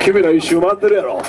[0.00, 1.20] 君ら一周回ってるやろ。